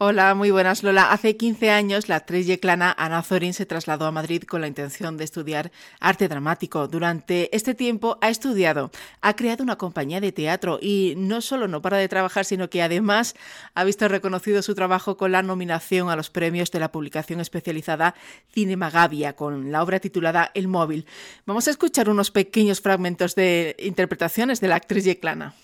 Hola, 0.00 0.32
muy 0.36 0.52
buenas 0.52 0.84
Lola. 0.84 1.10
Hace 1.10 1.36
15 1.36 1.72
años 1.72 2.08
la 2.08 2.14
actriz 2.14 2.46
yeclana 2.46 2.94
Ana 2.96 3.24
Zorin 3.24 3.52
se 3.52 3.66
trasladó 3.66 4.06
a 4.06 4.12
Madrid 4.12 4.44
con 4.44 4.60
la 4.60 4.68
intención 4.68 5.16
de 5.16 5.24
estudiar 5.24 5.72
arte 5.98 6.28
dramático. 6.28 6.86
Durante 6.86 7.54
este 7.56 7.74
tiempo 7.74 8.16
ha 8.20 8.28
estudiado, 8.28 8.92
ha 9.22 9.34
creado 9.34 9.64
una 9.64 9.74
compañía 9.74 10.20
de 10.20 10.30
teatro 10.30 10.78
y 10.80 11.14
no 11.16 11.40
solo 11.40 11.66
no 11.66 11.82
para 11.82 11.96
de 11.96 12.06
trabajar, 12.06 12.44
sino 12.44 12.70
que 12.70 12.80
además 12.80 13.34
ha 13.74 13.82
visto 13.82 14.06
reconocido 14.06 14.62
su 14.62 14.76
trabajo 14.76 15.16
con 15.16 15.32
la 15.32 15.42
nominación 15.42 16.10
a 16.10 16.14
los 16.14 16.30
premios 16.30 16.70
de 16.70 16.78
la 16.78 16.92
publicación 16.92 17.40
especializada 17.40 18.14
Cinema 18.52 18.90
Gavia 18.90 19.32
con 19.34 19.72
la 19.72 19.82
obra 19.82 19.98
titulada 19.98 20.52
El 20.54 20.68
móvil. 20.68 21.06
Vamos 21.44 21.66
a 21.66 21.72
escuchar 21.72 22.08
unos 22.08 22.30
pequeños 22.30 22.80
fragmentos 22.80 23.34
de 23.34 23.74
interpretaciones 23.80 24.60
de 24.60 24.68
la 24.68 24.76
actriz 24.76 25.02
yeclana. 25.02 25.56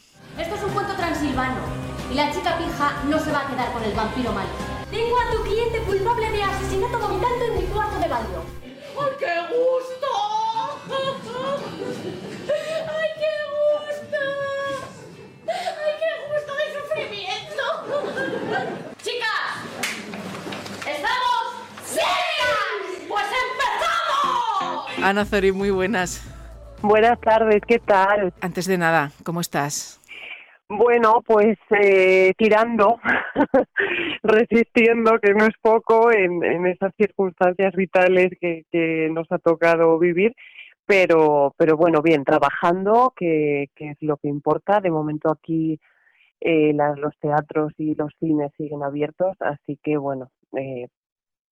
Y 2.14 2.16
la 2.16 2.30
chica 2.30 2.56
pija 2.56 3.02
no 3.08 3.18
se 3.18 3.32
va 3.32 3.40
a 3.40 3.46
quedar 3.48 3.72
con 3.72 3.82
el 3.82 3.92
vampiro 3.92 4.32
malo. 4.32 4.48
Tengo 4.88 5.18
a 5.18 5.32
tu 5.32 5.42
cliente 5.42 5.80
culpable 5.80 6.30
de 6.30 6.44
asesinato 6.44 7.00
vomitando 7.00 7.44
en 7.44 7.58
mi 7.58 7.64
cuarto 7.64 7.98
de 7.98 8.06
baño. 8.06 8.44
¡Ay, 9.00 9.10
qué 9.18 9.34
gusto! 9.50 10.06
¡Ay, 10.90 10.98
qué 13.18 13.34
gusto! 13.50 14.22
¡Ay, 15.48 15.94
qué 15.98 16.10
gusto 16.30 16.54
de 16.54 16.66
sufrimiento! 16.78 17.64
¡Chicas! 19.02 19.66
¿Estamos? 20.86 21.42
¡Sí! 21.84 21.98
¡Pues 23.08 23.26
empezamos! 23.42 25.02
Ana 25.02 25.24
Zori, 25.24 25.50
muy 25.50 25.70
buenas. 25.70 26.22
Buenas 26.80 27.20
tardes, 27.20 27.60
¿qué 27.66 27.80
tal? 27.80 28.32
Antes 28.40 28.66
de 28.66 28.78
nada, 28.78 29.10
¿cómo 29.24 29.40
estás? 29.40 29.98
Bueno, 30.76 31.22
pues 31.26 31.58
eh, 31.70 32.32
tirando, 32.36 32.98
resistiendo, 34.22 35.18
que 35.20 35.34
no 35.34 35.44
es 35.44 35.54
poco 35.60 36.10
en, 36.10 36.66
esas 36.66 36.92
circunstancias 36.96 37.74
vitales 37.74 38.32
que, 38.40 39.08
nos 39.10 39.30
ha 39.30 39.38
tocado 39.38 39.98
vivir, 39.98 40.34
pero, 40.86 41.54
pero 41.56 41.76
bueno, 41.76 42.02
bien, 42.02 42.24
trabajando, 42.24 43.12
que, 43.16 43.68
es 43.76 43.96
lo 44.00 44.16
que 44.16 44.28
importa. 44.28 44.80
De 44.80 44.90
momento 44.90 45.30
aquí 45.30 45.78
eh, 46.40 46.72
los 46.96 47.16
teatros 47.20 47.72
y 47.78 47.94
los 47.94 48.12
cines 48.18 48.50
siguen 48.56 48.82
abiertos, 48.82 49.36
así 49.40 49.78
que 49.82 49.96
bueno, 49.96 50.30
eh, 50.56 50.88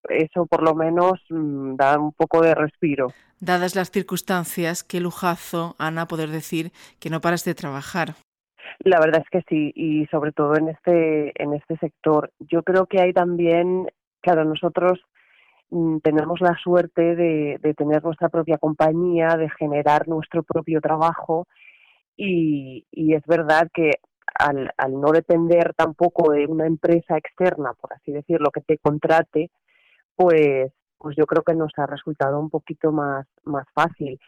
eso 0.09 0.47
por 0.47 0.63
lo 0.63 0.75
menos 0.75 1.13
mmm, 1.31 1.77
da 1.77 1.99
un 1.99 2.13
poco 2.13 2.43
de 2.43 2.55
respiro. 2.55 3.13
Dadas 3.41 3.75
las 3.75 3.91
circunstancias, 3.91 4.83
qué 4.85 5.01
lujazo, 5.01 5.77
Ana, 5.79 6.07
poder 6.07 6.31
decir 6.31 6.73
que 7.01 7.11
no 7.11 7.21
paras 7.21 7.45
de 7.45 7.55
trabajar. 7.55 8.15
La 8.81 9.01
verdad 9.01 9.23
es 9.25 9.31
que 9.31 9.45
sí, 9.49 9.73
y 9.75 10.07
sobre 10.07 10.33
todo 10.33 10.57
en 10.57 10.69
este, 10.69 11.33
en 11.43 11.55
este 11.55 11.77
sector. 11.79 12.33
Yo 12.41 12.63
creo 12.63 12.87
que 12.87 13.01
hay 13.01 13.13
también, 13.13 13.89
claro, 14.21 14.45
nosotros 14.45 15.01
mm, 15.71 15.99
tenemos 15.99 16.41
la 16.41 16.57
suerte 16.63 17.15
de, 17.17 17.59
de, 17.61 17.75
tener 17.75 18.03
nuestra 18.03 18.29
propia 18.29 18.59
compañía, 18.59 19.37
de 19.37 19.51
generar 19.51 20.09
nuestro 20.09 20.43
propio 20.43 20.81
trabajo, 20.81 21.47
y, 22.17 22.87
y 22.91 23.15
es 23.15 23.25
verdad 23.27 23.69
que 23.73 23.93
al, 24.39 24.71
al, 24.77 25.01
no 25.01 25.13
depender 25.13 25.75
tampoco 25.75 26.33
de 26.33 26.47
una 26.47 26.67
empresa 26.67 27.17
externa, 27.17 27.73
por 27.75 27.93
así 27.93 28.13
decirlo, 28.13 28.51
que 28.51 28.61
te 28.61 28.79
contrate, 28.79 29.51
pues, 30.17 30.73
pues 30.99 31.17
yo 31.17 31.27
creo 31.27 31.43
que 31.43 31.55
nos 31.55 31.73
ha 31.77 31.87
resultado 31.87 32.39
un 32.39 32.51
poquito 32.51 32.93
más, 32.93 33.27
más 33.45 33.67
fácil. 33.75 34.19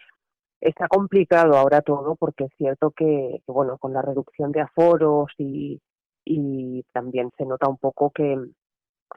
Está 0.65 0.89
complicado 0.89 1.59
ahora 1.59 1.83
todo 1.83 2.17
porque 2.17 2.45
es 2.45 2.53
cierto 2.57 2.91
que, 2.91 3.43
bueno, 3.47 3.77
con 3.77 3.93
la 3.93 4.01
reducción 4.01 4.51
de 4.51 4.63
aforos 4.63 5.31
y, 5.37 5.79
y 6.25 6.83
también 6.91 7.31
se 7.37 7.45
nota 7.45 7.69
un 7.69 7.77
poco 7.77 8.11
que, 8.11 8.35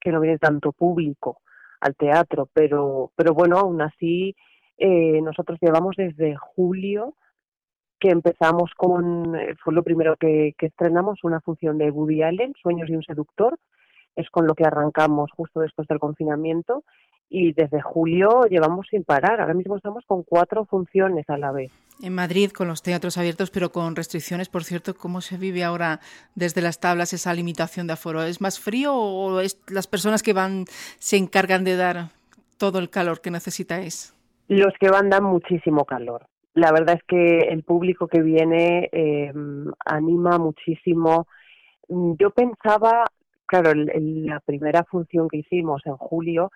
que 0.01 0.11
no 0.11 0.19
viene 0.19 0.39
tanto 0.39 0.73
público 0.73 1.39
al 1.79 1.95
teatro, 1.95 2.49
pero, 2.51 3.13
pero 3.15 3.33
bueno, 3.33 3.57
aún 3.59 3.81
así 3.81 4.35
eh, 4.77 5.21
nosotros 5.21 5.57
llevamos 5.61 5.95
desde 5.95 6.35
julio 6.35 7.15
que 7.97 8.09
empezamos 8.09 8.71
con, 8.75 9.33
eh, 9.37 9.55
fue 9.63 9.73
lo 9.73 9.83
primero 9.83 10.17
que, 10.17 10.53
que 10.57 10.65
estrenamos, 10.65 11.23
una 11.23 11.39
función 11.39 11.77
de 11.77 11.91
Woody 11.91 12.23
Allen, 12.23 12.55
Sueños 12.61 12.89
de 12.89 12.97
un 12.97 13.03
seductor, 13.03 13.57
es 14.17 14.29
con 14.31 14.47
lo 14.47 14.53
que 14.53 14.65
arrancamos 14.65 15.31
justo 15.31 15.61
después 15.61 15.87
del 15.87 15.99
confinamiento 15.99 16.83
y 17.29 17.53
desde 17.53 17.81
julio 17.81 18.43
llevamos 18.49 18.87
sin 18.89 19.03
parar. 19.03 19.41
Ahora 19.41 19.53
mismo 19.53 19.77
estamos 19.77 20.05
con 20.05 20.23
cuatro 20.23 20.65
funciones 20.65 21.29
a 21.29 21.37
la 21.37 21.51
vez. 21.51 21.71
En 22.01 22.13
Madrid, 22.13 22.51
con 22.51 22.67
los 22.67 22.83
teatros 22.83 23.17
abiertos, 23.17 23.49
pero 23.49 23.71
con 23.71 23.95
restricciones, 23.95 24.49
por 24.49 24.63
cierto, 24.63 24.93
¿cómo 24.95 25.21
se 25.21 25.37
vive 25.37 25.63
ahora 25.63 25.99
desde 26.35 26.61
las 26.61 26.79
tablas 26.79 27.11
esa 27.13 27.33
limitación 27.33 27.87
de 27.87 27.93
aforo? 27.93 28.21
¿Es 28.23 28.39
más 28.39 28.59
frío 28.59 28.93
o 28.93 29.39
es 29.39 29.59
las 29.67 29.87
personas 29.87 30.21
que 30.21 30.33
van 30.33 30.65
se 30.99 31.17
encargan 31.17 31.63
de 31.63 31.75
dar 31.75 32.09
todo 32.57 32.79
el 32.79 32.89
calor 32.89 33.21
que 33.21 33.31
necesitáis? 33.31 34.13
Los 34.47 34.73
que 34.79 34.89
van 34.89 35.09
dan 35.09 35.23
muchísimo 35.23 35.85
calor. 35.85 36.27
La 36.53 36.71
verdad 36.71 36.95
es 36.95 37.03
que 37.03 37.39
el 37.49 37.63
público 37.63 38.07
que 38.07 38.21
viene 38.21 38.89
eh, 38.91 39.31
anima 39.85 40.37
muchísimo. 40.37 41.27
Yo 41.87 42.31
pensaba, 42.31 43.05
claro, 43.45 43.71
el, 43.71 44.25
la 44.25 44.39
primera 44.39 44.83
función 44.83 45.27
que 45.29 45.37
hicimos 45.37 45.81
en 45.85 45.97
julio, 45.97 46.51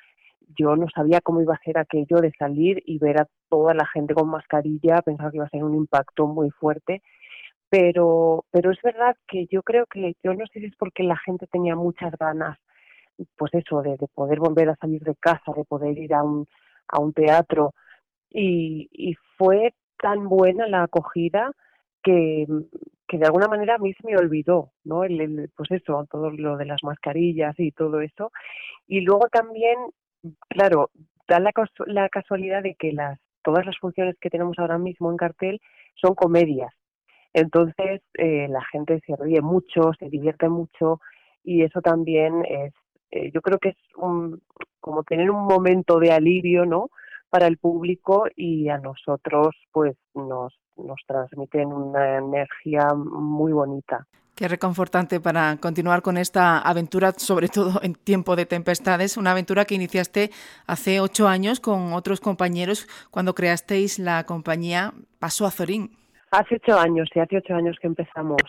yo 0.57 0.75
no 0.75 0.87
sabía 0.93 1.21
cómo 1.21 1.41
iba 1.41 1.55
a 1.55 1.63
ser 1.63 1.77
aquello 1.77 2.17
de 2.17 2.31
salir 2.37 2.81
y 2.85 2.99
ver 2.99 3.21
a 3.21 3.27
toda 3.49 3.73
la 3.73 3.85
gente 3.87 4.13
con 4.13 4.29
mascarilla, 4.29 5.01
pensaba 5.01 5.31
que 5.31 5.37
iba 5.37 5.45
a 5.45 5.49
ser 5.49 5.63
un 5.63 5.75
impacto 5.75 6.27
muy 6.27 6.49
fuerte, 6.51 7.01
pero, 7.69 8.45
pero 8.51 8.71
es 8.71 8.81
verdad 8.83 9.15
que 9.27 9.47
yo 9.47 9.63
creo 9.63 9.85
que, 9.85 10.15
yo 10.23 10.33
no 10.33 10.45
sé 10.47 10.59
si 10.59 10.65
es 10.65 10.75
porque 10.77 11.03
la 11.03 11.17
gente 11.17 11.47
tenía 11.47 11.75
muchas 11.75 12.13
ganas, 12.19 12.57
pues 13.37 13.53
eso, 13.53 13.81
de, 13.81 13.97
de 13.97 14.07
poder 14.13 14.39
volver 14.39 14.69
a 14.69 14.75
salir 14.75 15.01
de 15.03 15.15
casa, 15.15 15.53
de 15.55 15.65
poder 15.65 15.97
ir 15.97 16.13
a 16.13 16.23
un, 16.23 16.47
a 16.87 16.99
un 16.99 17.13
teatro, 17.13 17.73
y, 18.29 18.89
y 18.91 19.15
fue 19.37 19.73
tan 19.97 20.27
buena 20.27 20.67
la 20.67 20.83
acogida 20.83 21.51
que, 22.03 22.47
que 23.07 23.17
de 23.17 23.25
alguna 23.25 23.47
manera 23.47 23.75
a 23.75 23.77
mí 23.77 23.93
se 23.93 24.07
me 24.07 24.17
olvidó, 24.17 24.71
¿no? 24.83 25.03
El, 25.03 25.49
pues 25.55 25.69
eso, 25.71 26.07
todo 26.09 26.31
lo 26.31 26.57
de 26.57 26.65
las 26.65 26.83
mascarillas 26.83 27.53
y 27.59 27.71
todo 27.71 28.01
eso. 28.01 28.31
Y 28.87 29.01
luego 29.01 29.27
también 29.29 29.77
claro, 30.49 30.89
da 31.27 31.39
la, 31.39 32.09
casualidad 32.09 32.63
de 32.63 32.75
que 32.75 32.91
las 32.91 33.19
todas 33.43 33.65
las 33.65 33.77
funciones 33.79 34.15
que 34.19 34.29
tenemos 34.29 34.59
ahora 34.59 34.77
mismo 34.77 35.09
en 35.09 35.17
cartel 35.17 35.61
son 35.95 36.13
comedias. 36.13 36.73
Entonces, 37.33 38.01
eh, 38.15 38.47
la 38.49 38.63
gente 38.65 38.99
se 39.05 39.15
ríe 39.15 39.41
mucho, 39.41 39.93
se 39.97 40.09
divierte 40.09 40.49
mucho 40.49 40.99
y 41.43 41.63
eso 41.63 41.81
también 41.81 42.43
es, 42.45 42.73
eh, 43.09 43.31
yo 43.33 43.41
creo 43.41 43.57
que 43.57 43.69
es 43.69 43.77
un, 43.95 44.41
como 44.79 45.03
tener 45.03 45.31
un 45.31 45.45
momento 45.45 45.99
de 45.99 46.11
alivio, 46.11 46.65
¿no? 46.65 46.89
Para 47.29 47.47
el 47.47 47.57
público 47.57 48.25
y 48.35 48.69
a 48.69 48.77
nosotros, 48.77 49.55
pues, 49.71 49.95
nos, 50.13 50.53
nos 50.75 50.99
transmiten 51.07 51.71
una 51.71 52.17
energía 52.17 52.89
muy 52.93 53.53
bonita. 53.53 54.05
Qué 54.41 54.47
reconfortante 54.47 55.19
para 55.19 55.57
continuar 55.57 56.01
con 56.01 56.17
esta 56.17 56.57
aventura, 56.57 57.11
sobre 57.11 57.47
todo 57.47 57.79
en 57.83 57.93
tiempo 57.93 58.35
de 58.35 58.47
tempestades, 58.47 59.15
una 59.15 59.33
aventura 59.33 59.65
que 59.65 59.75
iniciaste 59.75 60.31
hace 60.65 60.99
ocho 60.99 61.27
años 61.27 61.59
con 61.59 61.93
otros 61.93 62.19
compañeros 62.19 62.87
cuando 63.11 63.35
creasteis 63.35 63.99
la 63.99 64.23
compañía 64.23 64.93
Paso 65.19 65.45
Azorín. 65.45 65.91
Hace 66.31 66.55
ocho 66.55 66.79
años, 66.79 67.07
sí, 67.13 67.19
hace 67.19 67.37
ocho 67.37 67.53
años 67.53 67.77
que 67.79 67.85
empezamos. 67.85 68.41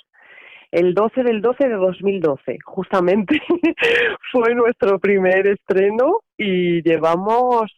El 0.70 0.94
12 0.94 1.24
del 1.24 1.42
12 1.42 1.68
de 1.68 1.74
2012, 1.74 2.58
justamente, 2.64 3.38
fue 4.32 4.54
nuestro 4.54 4.98
primer 4.98 5.46
estreno 5.46 6.20
y 6.38 6.80
llevamos, 6.80 7.70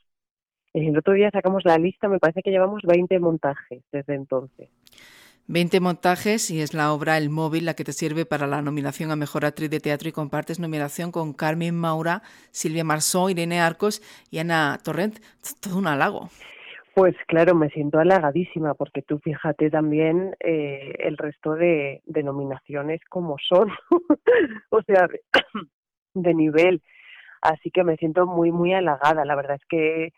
el 0.73 0.97
otro 0.97 1.15
día 1.15 1.33
sacamos 1.33 1.65
la 1.65 1.79
lista, 1.79 2.09
me 2.09 2.21
parece 2.21 2.43
que 2.43 2.53
llevamos 2.53 2.83
20 2.85 3.19
montajes 3.19 3.83
desde 3.91 4.15
entonces. 4.15 4.71
20 5.47 5.81
montajes 5.81 6.51
y 6.51 6.63
es 6.63 6.73
la 6.73 6.93
obra 6.93 7.19
El 7.19 7.29
móvil 7.29 7.67
la 7.67 7.75
que 7.75 7.85
te 7.85 7.93
sirve 7.93 8.25
para 8.25 8.47
la 8.47 8.63
nominación 8.63 9.11
a 9.11 9.17
Mejor 9.17 9.45
Actriz 9.45 9.69
de 9.69 9.81
Teatro 9.81 10.09
y 10.09 10.13
compartes 10.13 10.59
nominación 10.59 11.13
con 11.13 11.35
Carmen 11.35 11.75
Maura, 11.77 12.23
Silvia 12.51 12.83
Marsó, 12.83 13.29
Irene 13.29 13.61
Arcos 13.61 14.01
y 14.31 14.39
Ana 14.39 14.79
Torrent. 14.83 15.19
Todo 15.61 15.79
un 15.79 15.87
halago. 15.87 16.31
Pues 16.95 17.15
claro, 17.27 17.55
me 17.55 17.69
siento 17.71 17.99
halagadísima 17.99 18.73
porque 18.75 19.03
tú 19.03 19.19
fíjate 19.19 19.69
también 19.69 20.35
eh, 20.41 20.95
el 21.01 21.19
resto 21.19 21.55
de, 21.55 22.01
de, 22.07 22.23
nominaciones 22.23 23.01
como 23.11 23.37
son, 23.39 23.69
o 24.71 24.83
sea, 24.83 25.09
de 26.15 26.35
nivel. 26.35 26.83
Así 27.43 27.71
que 27.71 27.85
me 27.85 27.97
siento 27.97 28.27
muy, 28.27 28.51
muy 28.51 28.73
halagada. 28.73 29.25
La 29.25 29.35
verdad 29.35 29.57
es 29.57 29.67
que 29.69 30.13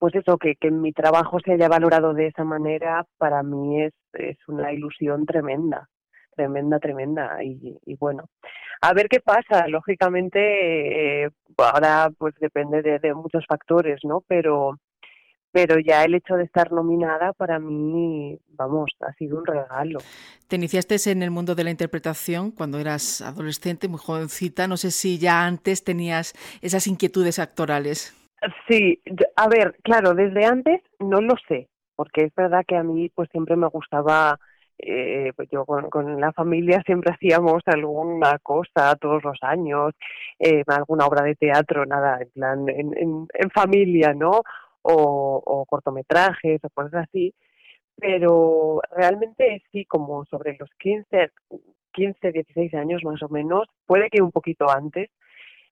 pues 0.00 0.14
eso, 0.14 0.38
que, 0.38 0.56
que 0.56 0.70
mi 0.70 0.92
trabajo 0.92 1.38
se 1.44 1.52
haya 1.52 1.68
valorado 1.68 2.14
de 2.14 2.28
esa 2.28 2.42
manera, 2.42 3.06
para 3.18 3.42
mí 3.42 3.82
es, 3.82 3.92
es 4.14 4.38
una 4.48 4.72
ilusión 4.72 5.26
tremenda, 5.26 5.90
tremenda, 6.34 6.78
tremenda. 6.78 7.44
Y, 7.44 7.78
y 7.84 7.96
bueno, 7.96 8.24
a 8.80 8.94
ver 8.94 9.08
qué 9.10 9.20
pasa. 9.20 9.68
Lógicamente, 9.68 11.24
eh, 11.24 11.30
ahora 11.58 12.10
pues 12.16 12.34
depende 12.40 12.80
de, 12.80 13.14
muchos 13.14 13.44
factores, 13.46 14.00
¿no? 14.04 14.24
Pero, 14.26 14.78
pero 15.52 15.78
ya 15.78 16.02
el 16.02 16.14
hecho 16.14 16.36
de 16.36 16.44
estar 16.44 16.72
nominada 16.72 17.34
para 17.34 17.58
mí, 17.58 18.38
vamos, 18.48 18.92
ha 19.00 19.12
sido 19.14 19.36
un 19.36 19.44
regalo. 19.44 19.98
Te 20.48 20.56
iniciaste 20.56 20.96
en 21.10 21.22
el 21.22 21.30
mundo 21.30 21.54
de 21.54 21.64
la 21.64 21.70
interpretación 21.70 22.52
cuando 22.52 22.78
eras 22.78 23.20
adolescente, 23.20 23.86
muy 23.86 23.98
jovencita. 23.98 24.66
No 24.66 24.78
sé 24.78 24.90
si 24.92 25.18
ya 25.18 25.44
antes 25.44 25.84
tenías 25.84 26.32
esas 26.62 26.86
inquietudes 26.86 27.38
actorales. 27.38 28.16
Sí, 28.68 29.02
a 29.36 29.48
ver, 29.48 29.76
claro, 29.82 30.14
desde 30.14 30.44
antes 30.46 30.80
no 30.98 31.20
lo 31.20 31.34
sé, 31.48 31.68
porque 31.94 32.24
es 32.24 32.34
verdad 32.34 32.64
que 32.66 32.76
a 32.76 32.82
mí 32.82 33.10
pues 33.10 33.28
siempre 33.30 33.56
me 33.56 33.68
gustaba 33.68 34.38
eh, 34.82 35.32
pues 35.36 35.48
yo 35.50 35.66
con, 35.66 36.20
la 36.20 36.32
familia 36.32 36.82
siempre 36.86 37.12
hacíamos 37.12 37.62
alguna 37.66 38.38
cosa 38.38 38.96
todos 38.96 39.22
los 39.22 39.38
años, 39.42 39.94
eh, 40.38 40.62
alguna 40.66 41.06
obra 41.06 41.24
de 41.24 41.34
teatro, 41.36 41.84
nada, 41.86 42.18
en 42.20 42.30
plan, 42.30 42.68
en, 42.68 43.26
en, 43.32 43.50
familia, 43.50 44.14
¿no? 44.14 44.42
O, 44.82 45.42
o, 45.44 45.66
cortometrajes 45.66 46.60
o 46.64 46.70
cosas 46.70 47.06
así, 47.08 47.34
pero 47.96 48.80
realmente 48.96 49.62
sí, 49.70 49.84
como 49.84 50.24
sobre 50.24 50.56
los 50.58 50.70
15, 50.78 51.30
15, 51.92 52.32
16 52.32 52.74
años 52.74 53.02
más 53.04 53.22
o 53.22 53.28
menos, 53.28 53.68
puede 53.86 54.08
que 54.08 54.22
un 54.22 54.32
poquito 54.32 54.70
antes, 54.70 55.10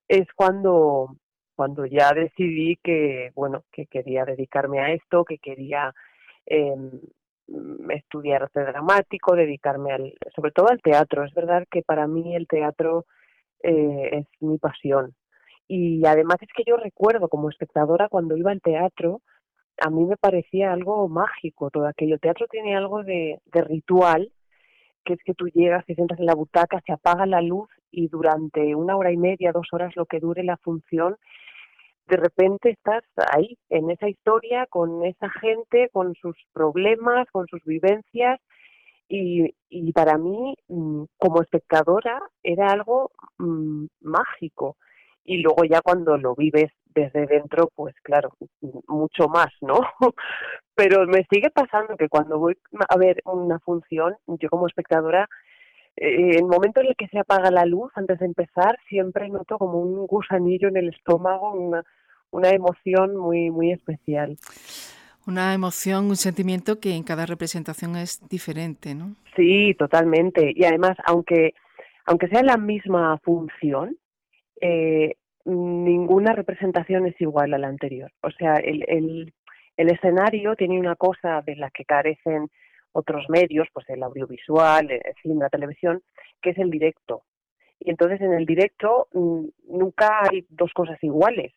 es 0.08 0.26
cuando 0.34 1.16
cuando 1.58 1.84
ya 1.84 2.12
decidí 2.14 2.76
que 2.76 3.32
bueno 3.34 3.64
que 3.72 3.86
quería 3.86 4.24
dedicarme 4.24 4.78
a 4.78 4.92
esto 4.92 5.24
que 5.24 5.38
quería 5.38 5.92
eh, 6.46 6.76
Mm, 7.48 7.90
estudiar 7.92 8.42
arte 8.42 8.60
dramático, 8.60 9.34
dedicarme 9.34 9.92
al, 9.92 10.14
sobre 10.36 10.52
todo 10.52 10.68
al 10.68 10.82
teatro. 10.82 11.24
Es 11.24 11.32
verdad 11.34 11.64
que 11.70 11.82
para 11.82 12.06
mí 12.06 12.36
el 12.36 12.46
teatro 12.46 13.06
eh, 13.62 14.10
es 14.12 14.26
mi 14.40 14.58
pasión. 14.58 15.14
Y 15.68 16.06
además 16.06 16.36
es 16.42 16.48
que 16.54 16.64
yo 16.66 16.76
recuerdo 16.76 17.28
como 17.28 17.50
espectadora 17.50 18.08
cuando 18.08 18.36
iba 18.36 18.50
al 18.50 18.60
teatro, 18.60 19.22
a 19.80 19.90
mí 19.90 20.04
me 20.04 20.16
parecía 20.16 20.72
algo 20.72 21.08
mágico 21.08 21.70
todo 21.70 21.86
aquello. 21.86 22.14
El 22.14 22.20
teatro 22.20 22.46
tiene 22.50 22.76
algo 22.76 23.02
de, 23.02 23.40
de 23.46 23.62
ritual, 23.62 24.32
que 25.04 25.14
es 25.14 25.20
que 25.24 25.34
tú 25.34 25.48
llegas, 25.48 25.86
te 25.86 25.94
sientas 25.94 26.18
en 26.18 26.26
la 26.26 26.34
butaca, 26.34 26.82
se 26.86 26.92
apaga 26.92 27.26
la 27.26 27.40
luz 27.40 27.68
y 27.90 28.08
durante 28.08 28.74
una 28.74 28.96
hora 28.96 29.12
y 29.12 29.16
media, 29.16 29.52
dos 29.52 29.68
horas, 29.72 29.96
lo 29.96 30.06
que 30.06 30.20
dure 30.20 30.44
la 30.44 30.58
función, 30.58 31.16
de 32.08 32.16
repente 32.16 32.70
estás 32.70 33.02
ahí, 33.32 33.56
en 33.68 33.90
esa 33.90 34.08
historia, 34.08 34.66
con 34.66 35.04
esa 35.04 35.28
gente, 35.40 35.88
con 35.92 36.14
sus 36.14 36.36
problemas, 36.52 37.28
con 37.30 37.46
sus 37.48 37.62
vivencias, 37.64 38.40
y, 39.08 39.92
para 39.92 40.18
mí, 40.18 40.54
mm, 40.68 41.04
como 41.16 41.42
espectadora, 41.42 42.20
era 42.42 42.70
algo 42.70 43.10
mm, 43.38 43.86
mágico. 44.00 44.76
Y 45.24 45.38
luego 45.38 45.64
ya 45.64 45.80
cuando 45.82 46.16
lo 46.16 46.34
vives 46.34 46.70
desde 46.94 47.26
dentro, 47.26 47.68
pues 47.74 47.94
claro, 48.02 48.30
mucho 48.86 49.28
más, 49.28 49.48
¿no? 49.60 49.80
Pero 50.74 51.06
me 51.06 51.26
sigue 51.30 51.50
pasando 51.50 51.96
que 51.96 52.08
cuando 52.08 52.38
voy 52.38 52.56
a 52.88 52.96
ver 52.98 53.20
una 53.24 53.58
función, 53.60 54.14
yo 54.26 54.48
como 54.48 54.66
espectadora, 54.66 55.28
el 56.00 56.44
momento 56.44 56.80
en 56.80 56.88
el 56.88 56.96
que 56.96 57.08
se 57.08 57.18
apaga 57.18 57.50
la 57.50 57.64
luz, 57.64 57.90
antes 57.94 58.18
de 58.18 58.26
empezar, 58.26 58.78
siempre 58.88 59.28
noto 59.28 59.58
como 59.58 59.78
un 59.78 60.06
gusanillo 60.06 60.68
en 60.68 60.76
el 60.76 60.88
estómago, 60.90 61.52
una, 61.52 61.82
una 62.30 62.50
emoción 62.50 63.16
muy, 63.16 63.50
muy 63.50 63.72
especial. 63.72 64.36
Una 65.26 65.52
emoción, 65.54 66.06
un 66.06 66.16
sentimiento 66.16 66.80
que 66.80 66.94
en 66.94 67.02
cada 67.02 67.26
representación 67.26 67.96
es 67.96 68.26
diferente, 68.28 68.94
¿no? 68.94 69.14
Sí, 69.36 69.74
totalmente. 69.78 70.52
Y 70.54 70.64
además, 70.64 70.96
aunque, 71.04 71.54
aunque 72.06 72.28
sea 72.28 72.42
la 72.42 72.56
misma 72.56 73.18
función, 73.18 73.96
eh, 74.60 75.16
ninguna 75.44 76.32
representación 76.32 77.06
es 77.06 77.20
igual 77.20 77.54
a 77.54 77.58
la 77.58 77.68
anterior. 77.68 78.10
O 78.22 78.30
sea, 78.30 78.54
el, 78.54 78.84
el, 78.88 79.32
el 79.76 79.90
escenario 79.90 80.56
tiene 80.56 80.78
una 80.78 80.96
cosa 80.96 81.42
de 81.42 81.56
la 81.56 81.70
que 81.70 81.84
carecen 81.84 82.48
otros 82.92 83.26
medios, 83.28 83.68
pues 83.72 83.88
el 83.90 84.02
audiovisual, 84.02 84.90
el 84.90 85.14
cine, 85.22 85.36
la 85.40 85.48
televisión, 85.48 86.02
que 86.42 86.50
es 86.50 86.58
el 86.58 86.70
directo. 86.70 87.22
Y 87.80 87.90
entonces 87.90 88.20
en 88.20 88.32
el 88.32 88.46
directo 88.46 89.08
mm, 89.12 89.44
nunca 89.68 90.22
hay 90.22 90.44
dos 90.48 90.72
cosas 90.72 90.98
iguales. 91.02 91.52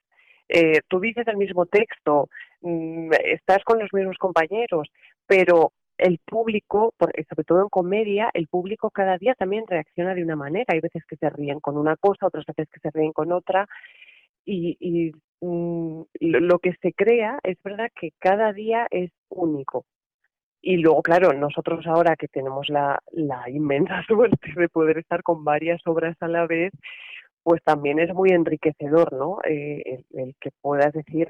Eh, 0.50 0.82
tú 0.88 1.00
dices 1.00 1.28
el 1.28 1.38
mismo 1.38 1.66
texto, 1.66 2.30
mm, 2.62 3.12
estás 3.26 3.64
con 3.64 3.80
los 3.80 3.90
mismos 3.94 4.18
compañeros, 4.18 4.90
pero 5.26 5.72
el 5.98 6.20
público, 6.20 6.94
sobre 7.00 7.44
todo 7.46 7.62
en 7.62 7.70
comedia, 7.70 8.30
el 8.34 8.48
público 8.48 8.90
cada 8.90 9.18
día 9.18 9.36
también 9.36 9.66
reacciona 9.68 10.16
de 10.16 10.24
una 10.24 10.36
manera. 10.36 10.66
Hay 10.74 10.80
veces 10.80 11.04
que 11.08 11.16
se 11.16 11.30
ríen 11.30 11.60
con 11.60 11.78
una 11.78 11.96
cosa, 11.96 12.28
otras 12.28 12.46
veces 12.46 12.68
que 12.70 12.80
se 12.80 12.90
ríen 12.92 13.14
con 13.14 13.32
otra. 13.32 13.68
Y, 14.46 15.12
mm, 15.42 16.02
lo 16.20 16.60
que 16.60 16.74
se 16.82 16.94
crea 16.94 17.40
es 17.44 17.62
verdad 17.64 17.90
que 18.00 18.12
cada 18.20 18.52
día 18.52 18.88
es 18.90 19.12
único. 19.30 19.86
Y 20.62 20.78
luego, 20.78 21.02
claro, 21.02 21.34
nosotros 21.34 21.86
ahora 21.88 22.16
que 22.16 22.28
tenemos 22.28 22.70
la, 22.70 23.02
la 23.12 23.50
inmensa 23.50 24.04
suerte 24.08 24.54
de 24.56 24.70
poder 24.70 25.00
estar 25.00 25.24
con 25.24 25.44
varias 25.44 25.82
obras 25.86 26.16
a 26.22 26.28
la 26.28 26.46
vez, 26.46 26.72
pues 27.44 27.62
también 27.64 28.00
es 28.00 28.14
muy 28.14 28.30
enriquecedor, 28.30 29.14
¿no? 29.14 29.40
Eh, 29.44 30.04
el, 30.14 30.36
que 30.40 30.52
puedas 30.62 30.94
decir 30.94 31.30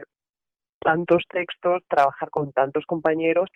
tantos 0.80 1.24
textos, 1.30 1.83
trabajar 1.88 2.30
con 2.30 2.51
tantos 2.51 2.86
compañeros 2.86 3.50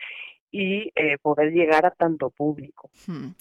y 0.51 0.91
eh, 0.95 1.17
poder 1.21 1.51
llegar 1.51 1.85
a 1.85 1.91
tanto 1.91 2.29
público. 2.29 2.89
Hmm. 3.07 3.31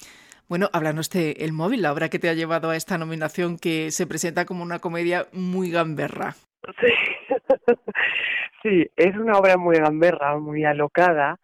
Bueno, 0.48 0.68
háblanos 0.72 1.10
de 1.10 1.32
El 1.32 1.52
Móvil, 1.52 1.82
la 1.82 1.92
obra 1.92 2.08
que 2.08 2.18
te 2.18 2.28
ha 2.28 2.34
llevado 2.34 2.70
a 2.70 2.76
esta 2.76 2.98
nominación 2.98 3.58
que 3.58 3.90
se 3.90 4.06
presenta 4.06 4.44
como 4.44 4.62
una 4.62 4.78
comedia 4.78 5.26
muy 5.32 5.70
gamberra. 5.70 6.34
Sí, 6.80 6.86
sí 8.62 8.90
es 8.96 9.14
una 9.16 9.36
obra 9.36 9.58
muy 9.58 9.76
gamberra, 9.76 10.38
muy 10.38 10.64
alocada, 10.64 11.38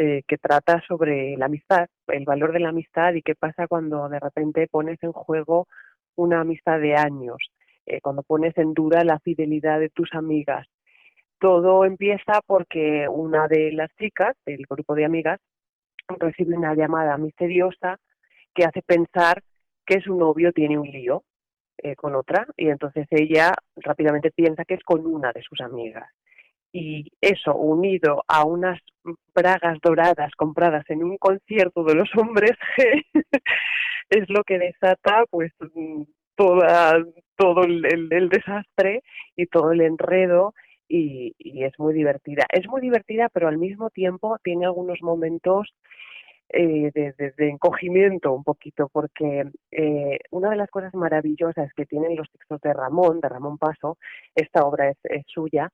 eh, 0.00 0.22
que 0.28 0.38
trata 0.38 0.80
sobre 0.86 1.36
la 1.36 1.46
amistad, 1.46 1.88
el 2.06 2.24
valor 2.24 2.52
de 2.52 2.60
la 2.60 2.68
amistad 2.68 3.14
y 3.14 3.22
qué 3.22 3.34
pasa 3.34 3.66
cuando 3.66 4.08
de 4.08 4.20
repente 4.20 4.68
pones 4.68 5.02
en 5.02 5.10
juego 5.10 5.66
una 6.14 6.42
amistad 6.42 6.78
de 6.78 6.94
años, 6.94 7.38
eh, 7.84 8.00
cuando 8.00 8.22
pones 8.22 8.56
en 8.58 8.74
duda 8.74 9.02
la 9.02 9.18
fidelidad 9.18 9.80
de 9.80 9.88
tus 9.88 10.14
amigas. 10.14 10.68
Todo 11.40 11.84
empieza 11.84 12.42
porque 12.46 13.08
una 13.08 13.48
de 13.48 13.72
las 13.72 13.90
chicas 13.96 14.36
del 14.46 14.66
grupo 14.70 14.94
de 14.94 15.04
amigas 15.04 15.40
recibe 16.20 16.56
una 16.56 16.76
llamada 16.76 17.16
misteriosa 17.18 17.98
que 18.54 18.64
hace 18.64 18.82
pensar 18.82 19.42
que 19.84 20.00
su 20.00 20.16
novio 20.16 20.52
tiene 20.52 20.78
un 20.78 20.86
lío 20.86 21.24
eh, 21.78 21.96
con 21.96 22.14
otra 22.14 22.46
y 22.56 22.68
entonces 22.68 23.08
ella 23.10 23.52
rápidamente 23.74 24.30
piensa 24.30 24.64
que 24.64 24.74
es 24.74 24.84
con 24.84 25.04
una 25.04 25.32
de 25.32 25.42
sus 25.42 25.60
amigas. 25.60 26.08
Y 26.72 27.10
eso 27.20 27.54
unido 27.54 28.24
a 28.28 28.44
unas 28.44 28.80
bragas 29.34 29.78
doradas 29.82 30.32
compradas 30.36 30.84
en 30.90 31.02
un 31.02 31.16
concierto 31.16 31.82
de 31.84 31.94
los 31.94 32.10
hombres 32.16 32.52
es 34.10 34.28
lo 34.28 34.44
que 34.44 34.58
desata 34.58 35.24
pues 35.30 35.52
mm, 35.74 36.02
toda, 36.36 37.04
todo 37.36 37.64
el, 37.64 38.28
desastre 38.28 39.02
y 39.36 39.46
todo 39.46 39.72
el 39.72 39.80
enredo 39.80 40.54
y, 40.88 41.34
es 41.62 41.72
muy 41.78 41.92
divertida. 41.92 42.44
Es 42.50 42.66
muy 42.68 42.80
divertida, 42.80 43.28
pero 43.28 43.48
al 43.48 43.58
mismo 43.58 43.90
tiempo 43.90 44.38
tiene 44.42 44.64
algunos 44.66 45.02
momentos 45.02 45.74
eh, 46.50 46.90
de, 46.94 47.48
encogimiento 47.48 48.32
un 48.32 48.42
poquito, 48.42 48.88
porque 48.90 49.50
eh, 49.70 50.18
una 50.30 50.50
de 50.50 50.56
las 50.56 50.70
cosas 50.70 50.94
maravillosas 50.94 51.70
que 51.74 51.84
tienen 51.84 52.16
los 52.16 52.30
textos 52.30 52.60
de 52.62 52.72
Ramón, 52.72 53.20
de 53.20 53.28
Ramón 53.28 53.58
Paso, 53.58 53.98
esta 54.34 54.62
obra 54.64 54.90
es, 54.90 54.96
suya, 55.26 55.70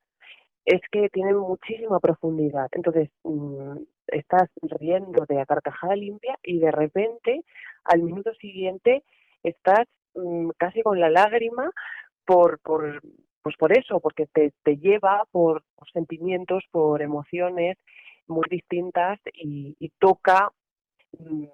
es 0.65 0.81
que 0.91 1.09
tienen 1.11 1.37
muchísima 1.37 2.01
profundidad. 2.01 2.69
Entonces, 2.73 3.11
mm, 3.25 3.79
estás 4.09 4.51
riendo 4.63 5.27
de 5.27 5.41
a 5.41 5.47
carcajada 5.47 5.97
limpia 5.97 6.39
y 6.43 6.59
de 6.59 6.71
repente 6.71 7.45
al 7.85 8.03
minuto 8.03 8.33
siguiente 8.35 9.05
estás 9.43 9.87
mm, 10.15 10.51
casi 10.57 10.83
con 10.83 11.01
la 11.01 11.11
lágrima 11.11 11.71
por, 12.25 12.59
por, 12.61 13.03
pues 13.43 13.57
por 13.59 13.77
eso, 13.77 14.01
porque 14.01 14.27
te, 14.27 14.53
te 14.63 14.79
lleva 14.79 15.25
por, 15.31 15.65
sentimientos, 15.93 16.65
por 16.71 17.03
emociones 17.03 17.77
muy 18.27 18.45
distintas 18.51 19.21
y, 19.35 19.93
toca, 19.99 20.51
mm, 21.19 21.45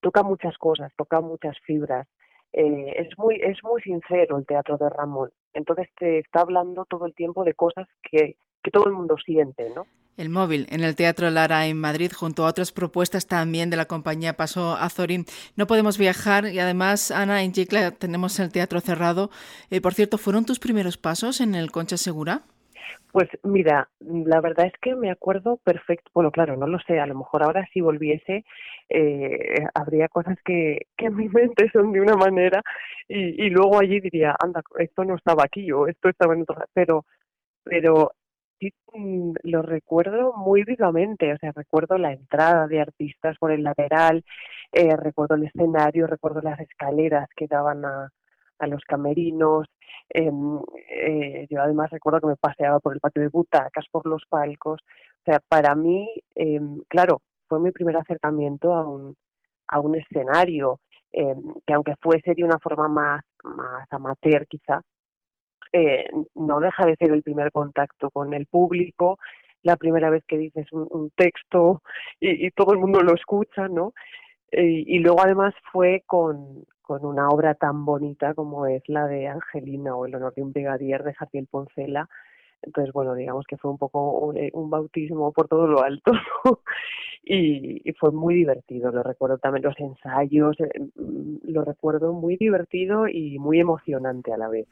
toca 0.00 0.22
muchas 0.22 0.56
cosas, 0.56 0.92
toca 0.96 1.20
muchas 1.20 1.56
fibras. 1.60 2.08
Eh, 2.52 2.94
es 2.96 3.18
muy 3.18 3.36
es 3.36 3.62
muy 3.62 3.82
sincero 3.82 4.38
el 4.38 4.46
teatro 4.46 4.78
de 4.78 4.88
Ramón 4.88 5.30
entonces 5.52 5.88
te 5.98 6.20
está 6.20 6.40
hablando 6.40 6.84
todo 6.84 7.06
el 7.06 7.14
tiempo 7.14 7.44
de 7.44 7.54
cosas 7.54 7.86
que, 8.02 8.36
que 8.62 8.70
todo 8.70 8.86
el 8.86 8.92
mundo 8.92 9.16
siente 9.24 9.70
no 9.74 9.86
el 10.16 10.30
móvil 10.30 10.66
en 10.70 10.82
el 10.82 10.96
Teatro 10.96 11.28
Lara 11.30 11.66
en 11.66 11.78
Madrid, 11.78 12.10
junto 12.10 12.46
a 12.46 12.48
otras 12.48 12.72
propuestas 12.72 13.26
también 13.26 13.68
de 13.68 13.76
la 13.76 13.84
compañía 13.84 14.36
Paso 14.36 14.74
Azorín. 14.74 15.26
No 15.56 15.66
podemos 15.66 15.98
viajar 15.98 16.46
y 16.46 16.58
además, 16.58 17.10
Ana, 17.10 17.42
en 17.42 17.52
Yecla 17.52 17.90
tenemos 17.90 18.38
el 18.40 18.50
teatro 18.50 18.80
cerrado. 18.80 19.30
Eh, 19.70 19.82
por 19.82 19.92
cierto, 19.92 20.16
¿fueron 20.16 20.46
tus 20.46 20.58
primeros 20.58 20.96
pasos 20.96 21.42
en 21.42 21.54
el 21.54 21.70
Concha 21.70 21.98
Segura? 21.98 22.44
Pues 23.12 23.28
mira, 23.42 23.88
la 24.00 24.40
verdad 24.40 24.66
es 24.66 24.74
que 24.80 24.94
me 24.94 25.10
acuerdo 25.10 25.56
perfecto, 25.64 26.10
bueno, 26.14 26.30
claro, 26.30 26.56
no 26.56 26.66
lo 26.66 26.78
sé, 26.80 27.00
a 27.00 27.06
lo 27.06 27.14
mejor 27.14 27.42
ahora 27.42 27.66
si 27.72 27.80
volviese 27.80 28.44
eh, 28.90 29.64
habría 29.74 30.08
cosas 30.08 30.36
que, 30.44 30.86
que 30.96 31.06
en 31.06 31.16
mi 31.16 31.28
mente 31.28 31.70
son 31.72 31.92
de 31.92 32.00
una 32.00 32.16
manera 32.16 32.62
y, 33.08 33.46
y 33.46 33.50
luego 33.50 33.78
allí 33.78 34.00
diría, 34.00 34.36
anda, 34.38 34.62
esto 34.78 35.04
no 35.04 35.16
estaba 35.16 35.44
aquí 35.44 35.72
o 35.72 35.86
esto 35.88 36.08
estaba 36.10 36.34
en 36.34 36.42
otra, 36.42 36.66
pero 36.74 37.06
pero 37.64 38.12
sí 38.60 38.72
mm, 38.94 39.32
lo 39.44 39.62
recuerdo 39.62 40.32
muy 40.34 40.64
vivamente, 40.64 41.32
o 41.32 41.38
sea, 41.38 41.52
recuerdo 41.54 41.98
la 41.98 42.12
entrada 42.12 42.66
de 42.68 42.80
artistas 42.80 43.36
por 43.38 43.52
el 43.52 43.62
lateral, 43.64 44.24
eh, 44.72 44.96
recuerdo 44.96 45.36
el 45.36 45.44
escenario, 45.44 46.06
recuerdo 46.06 46.40
las 46.42 46.60
escaleras 46.60 47.28
que 47.36 47.46
daban 47.48 47.84
a, 47.84 48.10
a 48.58 48.66
los 48.66 48.82
camerinos, 48.84 49.66
em, 50.10 50.58
eh, 50.90 51.46
yo 51.50 51.60
además 51.60 51.90
recuerdo 51.90 52.20
que 52.20 52.26
me 52.28 52.36
paseaba 52.36 52.80
por 52.80 52.94
el 52.94 53.00
patio 53.00 53.22
de 53.22 53.28
butacas, 53.28 53.86
por 53.90 54.06
los 54.06 54.24
palcos, 54.28 54.80
o 54.80 55.24
sea, 55.24 55.40
para 55.48 55.74
mí, 55.74 56.08
em, 56.34 56.82
claro, 56.88 57.22
fue 57.48 57.60
mi 57.60 57.70
primer 57.72 57.96
acercamiento 57.96 58.74
a 58.74 58.88
un, 58.88 59.16
a 59.68 59.80
un 59.80 59.96
escenario, 59.96 60.80
em, 61.12 61.54
que 61.66 61.74
aunque 61.74 61.94
fuese 62.00 62.34
de 62.34 62.44
una 62.44 62.58
forma 62.58 62.88
más, 62.88 63.24
más 63.44 63.86
amateur 63.92 64.46
quizá, 64.46 64.82
eh, 65.72 66.08
no 66.34 66.60
deja 66.60 66.86
de 66.86 66.96
ser 66.96 67.12
el 67.12 67.22
primer 67.22 67.52
contacto 67.52 68.10
con 68.10 68.32
el 68.34 68.46
público, 68.46 69.18
la 69.62 69.76
primera 69.76 70.10
vez 70.10 70.24
que 70.26 70.38
dices 70.38 70.66
un, 70.72 71.10
texto 71.16 71.82
y, 72.20 72.50
todo 72.52 72.72
el 72.72 72.78
mundo 72.78 73.00
lo 73.00 73.14
escucha, 73.14 73.68
¿no? 73.68 73.92
Eh, 74.52 74.84
y 74.86 75.00
luego 75.00 75.20
además 75.20 75.54
fue 75.72 76.02
con, 76.06 76.64
con 76.86 77.04
una 77.04 77.28
obra 77.28 77.54
tan 77.54 77.84
bonita 77.84 78.32
como 78.34 78.66
es 78.66 78.82
la 78.88 79.08
de 79.08 79.26
Angelina 79.26 79.96
o 79.96 80.06
El 80.06 80.14
honor 80.14 80.34
de 80.34 80.42
un 80.42 80.52
brigadier 80.52 81.02
de 81.02 81.14
Javier 81.14 81.46
Poncela. 81.50 82.08
Entonces, 82.62 82.92
bueno, 82.92 83.14
digamos 83.14 83.44
que 83.46 83.56
fue 83.56 83.70
un 83.70 83.78
poco 83.78 84.18
un, 84.20 84.36
eh, 84.36 84.50
bautismo 84.54 85.32
por 85.32 85.48
todo 85.48 85.66
lo 85.66 85.82
alto 85.82 86.12
y, 87.24 87.88
y, 87.88 87.92
fue 87.94 88.12
muy 88.12 88.34
divertido. 88.34 88.92
Lo 88.92 89.02
recuerdo 89.02 89.38
también 89.38 89.64
los 89.64 89.78
ensayos, 89.80 90.56
mm, 90.94 91.50
lo 91.50 91.64
recuerdo 91.64 92.12
muy 92.12 92.36
divertido 92.36 93.08
y 93.08 93.38
muy 93.38 93.60
emocionante 93.60 94.32
a 94.32 94.38
la 94.38 94.48
vez. 94.48 94.68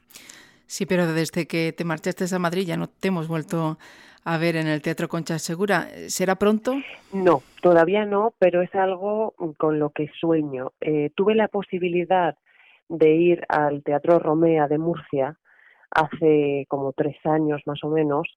Sí, 0.67 0.85
pero 0.85 1.11
desde 1.13 1.47
que 1.47 1.73
te 1.73 1.85
marchaste 1.85 2.25
a 2.33 2.39
Madrid 2.39 2.65
ya 2.65 2.77
no 2.77 2.87
te 2.87 3.09
hemos 3.09 3.27
vuelto 3.27 3.77
a 4.23 4.37
ver 4.37 4.55
en 4.55 4.67
el 4.67 4.81
Teatro 4.81 5.07
Concha 5.07 5.37
Segura. 5.37 5.87
¿Será 6.07 6.35
pronto? 6.35 6.75
No, 7.13 7.43
todavía 7.61 8.05
no, 8.05 8.33
pero 8.39 8.61
es 8.61 8.73
algo 8.73 9.35
con 9.57 9.79
lo 9.79 9.91
que 9.91 10.09
sueño. 10.19 10.73
Eh, 10.81 11.11
tuve 11.15 11.35
la 11.35 11.47
posibilidad 11.47 12.35
de 12.89 13.15
ir 13.15 13.45
al 13.49 13.83
Teatro 13.83 14.19
Romea 14.19 14.67
de 14.67 14.79
Murcia 14.79 15.37
hace 15.91 16.65
como 16.67 16.93
tres 16.93 17.15
años 17.25 17.61
más 17.65 17.83
o 17.83 17.89
menos, 17.89 18.27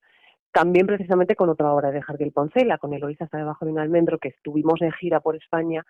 también 0.52 0.86
precisamente 0.86 1.36
con 1.36 1.48
otra 1.48 1.72
obra 1.72 1.90
de 1.90 2.02
Jardiel 2.02 2.32
Poncela, 2.32 2.78
con 2.78 2.94
Eloísa 2.94 3.24
está 3.24 3.38
debajo 3.38 3.64
de 3.64 3.72
un 3.72 3.78
almendro, 3.78 4.18
que 4.18 4.28
estuvimos 4.28 4.80
en 4.80 4.92
gira 4.92 5.20
por 5.20 5.36
España 5.36 5.84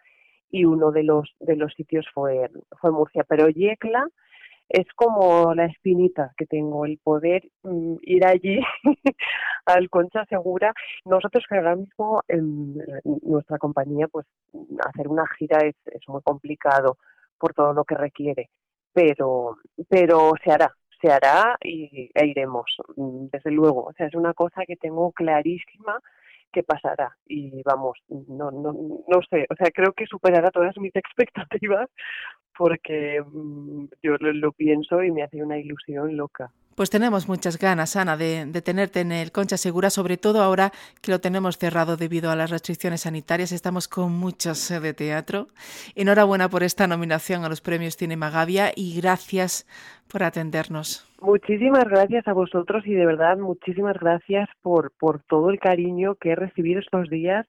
y 0.51 0.65
uno 0.65 0.91
de 0.93 1.03
los 1.03 1.35
de 1.41 1.57
los 1.57 1.75
sitios 1.75 2.07
fue 2.13 2.51
fue 2.81 2.91
Murcia, 2.91 3.25
pero 3.29 3.49
Yecla 3.49 4.09
es 4.69 4.87
como 4.95 5.55
la 5.55 5.67
espinita 5.67 6.33
que 6.37 6.47
tengo, 6.47 6.85
el 6.85 6.99
poder 6.99 7.49
mm, 7.63 7.97
ir 8.03 8.27
allí 8.27 8.61
al 9.67 9.89
Concha 9.91 10.25
Segura. 10.27 10.73
Nosotros 11.05 11.45
que 11.49 11.57
ahora 11.57 11.77
mismo 11.77 12.23
en, 12.29 12.77
nuestra 13.23 13.59
compañía, 13.59 14.09
pues 14.09 14.27
hacer 14.87 15.09
una 15.09 15.27
gira 15.39 15.59
es, 15.67 15.77
es 15.87 16.03
muy 16.09 16.23
complicado 16.23 16.99
por 17.39 17.55
todo 17.55 17.73
lo 17.73 17.85
que 17.85 17.95
requiere, 17.95 18.51
pero, 18.93 19.59
pero 19.89 20.33
se 20.45 20.51
hará, 20.51 20.75
se 21.01 21.11
hará 21.11 21.57
y, 21.63 22.11
e 22.15 22.27
iremos, 22.27 22.77
mm, 22.97 23.27
desde 23.33 23.51
luego. 23.51 23.85
O 23.85 23.93
sea, 23.93 24.07
es 24.07 24.15
una 24.15 24.35
cosa 24.35 24.65
que 24.67 24.77
tengo 24.77 25.13
clarísima 25.13 26.01
que 26.53 26.63
pasará 26.63 27.17
y 27.27 27.63
vamos, 27.63 27.99
no, 28.09 28.51
no, 28.51 28.73
no 28.73 29.21
sé, 29.31 29.47
o 29.51 29.55
sea, 29.57 29.71
creo 29.73 29.93
que 29.93 30.07
superará 30.07 30.51
todas 30.51 30.77
mis 30.79 30.95
expectativas 30.97 31.89
porque 32.59 33.23
mm, 33.25 33.85
yo 34.03 34.17
lo, 34.19 34.53
pienso 34.53 35.03
y 35.03 35.13
me 35.13 35.23
hace 35.23 35.43
una 35.43 35.59
ilusión 35.59 36.17
loca. 36.17 36.51
Pues 36.75 36.91
tenemos 36.91 37.29
muchas 37.29 37.59
ganas, 37.59 37.97
Ana, 37.97 38.17
de, 38.17 38.47
tenerte 38.63 39.01
en 39.01 39.11
el 39.11 39.33
Concha 39.33 39.57
Segura, 39.57 39.91
sobre 39.91 40.17
todo 40.17 40.43
ahora 40.43 40.73
que 41.01 41.11
lo 41.11 41.21
tenemos 41.21 41.59
cerrado 41.59 41.97
debido 41.97 42.31
a 42.31 42.37
las 42.37 42.51
restricciones 42.51 43.01
sanitarias. 43.03 43.51
Estamos 43.51 43.89
con 43.89 44.13
muchos 44.13 44.69
de 44.69 44.95
teatro. 44.95 45.49
Enhorabuena 45.97 46.49
por 46.49 46.63
esta 46.63 46.87
nominación 46.87 47.45
a 47.45 47.49
los 47.49 47.61
premios 47.61 47.97
Cinema 47.97 48.31
Gavia 48.31 48.73
y 48.75 49.01
gracias 49.01 49.67
por 50.07 50.23
atendernos. 50.23 51.08
Muchísimas 51.21 51.85
gracias 51.85 52.29
a 52.29 52.33
vosotros 52.33 52.87
y 52.87 52.95
de 52.95 53.05
verdad 53.05 53.37
muchísimas 53.39 53.99
gracias 53.99 54.49
por, 54.63 54.93
por 54.93 55.21
todo 55.25 55.51
el 55.51 55.59
cariño 55.59 56.15
que 56.15 56.31
he 56.31 56.37
recibido 56.37 56.79
estos 56.79 57.11
días 57.11 57.45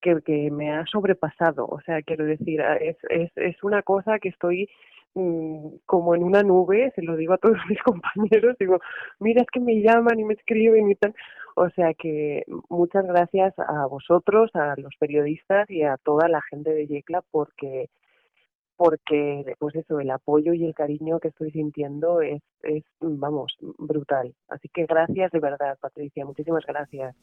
que, 0.00 0.20
que 0.24 0.52
me 0.52 0.70
ha 0.72 0.86
sobrepasado. 0.86 1.66
O 1.66 1.80
sea, 1.80 2.00
quiero 2.02 2.24
decir, 2.24 2.60
es, 2.80 2.96
es, 3.10 3.32
es 3.34 3.62
una 3.64 3.82
cosa 3.82 4.20
que 4.20 4.28
estoy 4.28 4.68
mm, 5.14 5.78
como 5.84 6.14
en 6.14 6.22
una 6.22 6.44
nube, 6.44 6.92
se 6.94 7.02
lo 7.02 7.16
digo 7.16 7.32
a 7.32 7.38
todos 7.38 7.58
mis 7.68 7.82
compañeros, 7.82 8.56
digo, 8.60 8.78
mira, 9.18 9.42
es 9.42 9.48
que 9.50 9.60
me 9.60 9.82
llaman 9.82 10.20
y 10.20 10.24
me 10.24 10.34
escriben 10.34 10.88
y 10.88 10.94
tal. 10.94 11.12
O 11.56 11.68
sea 11.70 11.94
que 11.94 12.44
muchas 12.68 13.04
gracias 13.04 13.52
a 13.58 13.86
vosotros, 13.86 14.54
a 14.54 14.74
los 14.76 14.94
periodistas 14.96 15.68
y 15.68 15.82
a 15.82 15.96
toda 15.96 16.28
la 16.28 16.40
gente 16.42 16.72
de 16.72 16.86
Yecla 16.86 17.22
porque 17.32 17.88
porque 18.78 19.56
pues 19.58 19.74
eso, 19.74 19.98
el 19.98 20.08
apoyo 20.10 20.54
y 20.54 20.64
el 20.64 20.72
cariño 20.72 21.18
que 21.18 21.28
estoy 21.28 21.50
sintiendo 21.50 22.22
es, 22.22 22.40
es, 22.62 22.84
vamos, 23.00 23.52
brutal. 23.76 24.32
Así 24.48 24.70
que 24.72 24.86
gracias 24.86 25.32
de 25.32 25.40
verdad, 25.40 25.76
Patricia, 25.80 26.24
muchísimas 26.24 26.64
gracias. 26.64 27.16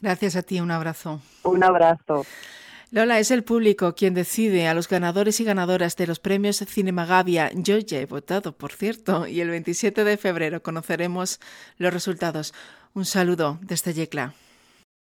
Gracias 0.00 0.34
a 0.34 0.42
ti, 0.42 0.60
un 0.60 0.72
abrazo. 0.72 1.20
Un 1.44 1.62
abrazo. 1.62 2.24
Lola, 2.90 3.20
es 3.20 3.30
el 3.30 3.44
público 3.44 3.94
quien 3.94 4.14
decide 4.14 4.66
a 4.66 4.74
los 4.74 4.88
ganadores 4.88 5.38
y 5.38 5.44
ganadoras 5.44 5.96
de 5.96 6.08
los 6.08 6.18
premios 6.18 6.58
Cinemagavia. 6.66 7.52
Yo 7.54 7.78
ya 7.78 8.00
he 8.00 8.06
votado, 8.06 8.50
por 8.50 8.72
cierto, 8.72 9.28
y 9.28 9.40
el 9.40 9.48
27 9.48 10.02
de 10.02 10.16
febrero 10.16 10.60
conoceremos 10.60 11.38
los 11.78 11.94
resultados. 11.94 12.52
Un 12.92 13.04
saludo 13.04 13.60
desde 13.62 13.92
Yecla. 13.92 14.34